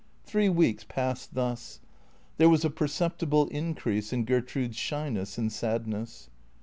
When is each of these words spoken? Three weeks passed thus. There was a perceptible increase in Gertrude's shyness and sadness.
Three 0.23 0.49
weeks 0.49 0.83
passed 0.83 1.35
thus. 1.35 1.79
There 2.37 2.49
was 2.49 2.65
a 2.65 2.71
perceptible 2.71 3.45
increase 3.49 4.11
in 4.11 4.25
Gertrude's 4.25 4.75
shyness 4.77 5.37
and 5.37 5.51
sadness. 5.51 6.31